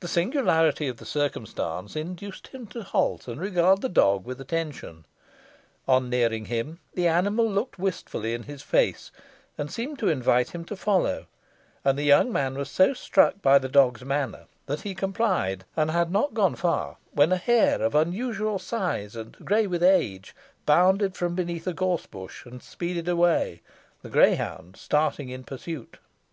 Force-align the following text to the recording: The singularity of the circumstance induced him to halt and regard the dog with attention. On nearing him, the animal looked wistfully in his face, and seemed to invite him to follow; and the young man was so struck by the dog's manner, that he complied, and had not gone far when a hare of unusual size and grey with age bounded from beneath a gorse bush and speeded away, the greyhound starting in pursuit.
The 0.00 0.08
singularity 0.08 0.88
of 0.88 0.96
the 0.96 1.04
circumstance 1.04 1.94
induced 1.94 2.48
him 2.48 2.66
to 2.74 2.82
halt 2.82 3.28
and 3.28 3.40
regard 3.40 3.82
the 3.82 3.88
dog 3.88 4.24
with 4.24 4.40
attention. 4.40 5.06
On 5.86 6.10
nearing 6.10 6.46
him, 6.46 6.80
the 6.94 7.06
animal 7.06 7.48
looked 7.48 7.78
wistfully 7.78 8.34
in 8.34 8.42
his 8.42 8.62
face, 8.62 9.12
and 9.56 9.70
seemed 9.70 10.00
to 10.00 10.08
invite 10.08 10.50
him 10.50 10.64
to 10.64 10.74
follow; 10.76 11.26
and 11.84 11.96
the 11.96 12.02
young 12.02 12.32
man 12.32 12.58
was 12.58 12.68
so 12.68 12.94
struck 12.94 13.40
by 13.42 13.60
the 13.60 13.68
dog's 13.68 14.04
manner, 14.04 14.46
that 14.66 14.80
he 14.80 14.92
complied, 14.92 15.64
and 15.76 15.92
had 15.92 16.10
not 16.10 16.34
gone 16.34 16.56
far 16.56 16.96
when 17.12 17.30
a 17.30 17.36
hare 17.36 17.80
of 17.80 17.94
unusual 17.94 18.58
size 18.58 19.14
and 19.14 19.34
grey 19.44 19.68
with 19.68 19.84
age 19.84 20.34
bounded 20.66 21.16
from 21.16 21.36
beneath 21.36 21.68
a 21.68 21.72
gorse 21.72 22.06
bush 22.06 22.44
and 22.44 22.60
speeded 22.60 23.06
away, 23.08 23.62
the 24.02 24.10
greyhound 24.10 24.76
starting 24.76 25.28
in 25.28 25.44
pursuit. 25.44 25.98